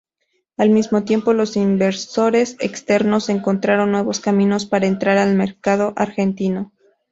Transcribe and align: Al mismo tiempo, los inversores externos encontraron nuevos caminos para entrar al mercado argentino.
Al 0.57 0.71
mismo 0.71 1.03
tiempo, 1.03 1.31
los 1.31 1.55
inversores 1.55 2.55
externos 2.59 3.29
encontraron 3.29 3.91
nuevos 3.91 4.19
caminos 4.19 4.65
para 4.65 4.87
entrar 4.87 5.19
al 5.19 5.35
mercado 5.35 5.93
argentino. 5.95 6.71